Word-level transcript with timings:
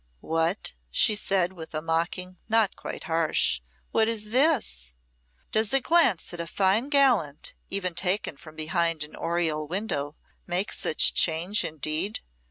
"What," 0.21 0.73
she 0.89 1.13
said, 1.13 1.53
with 1.53 1.75
a 1.75 1.79
mocking 1.83 2.39
not 2.49 2.75
quite 2.75 3.03
harsh 3.03 3.61
"What 3.91 4.07
is 4.07 4.31
this? 4.31 4.95
Does 5.51 5.71
a 5.75 5.79
glance 5.79 6.33
at 6.33 6.39
a 6.39 6.47
fine 6.47 6.89
gallant, 6.89 7.53
even 7.69 7.93
taken 7.93 8.35
from 8.35 8.55
behind 8.55 9.03
an 9.03 9.15
oriel 9.15 9.67
window, 9.67 10.15
make 10.47 10.71
such 10.71 11.13
change 11.13 11.63
indeed? 11.63 12.21